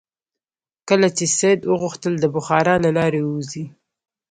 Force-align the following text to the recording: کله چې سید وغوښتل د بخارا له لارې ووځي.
کله 0.89 1.07
چې 1.17 1.25
سید 1.37 1.59
وغوښتل 1.71 2.13
د 2.19 2.25
بخارا 2.35 2.75
له 2.85 2.89
لارې 2.97 3.21
ووځي. 3.23 3.65